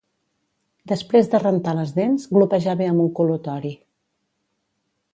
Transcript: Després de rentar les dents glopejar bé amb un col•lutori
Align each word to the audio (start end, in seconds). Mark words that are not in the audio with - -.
Després 0.91 1.29
de 1.33 1.41
rentar 1.43 1.75
les 1.81 1.93
dents 1.99 2.27
glopejar 2.33 2.77
bé 2.83 2.91
amb 2.95 3.07
un 3.07 3.15
col•lutori 3.21 3.77